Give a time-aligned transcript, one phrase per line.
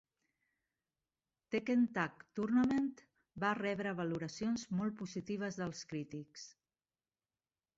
[1.55, 2.87] Tekken Tag Tournament
[3.45, 6.49] va rebre valoracions molt positives dels crítics.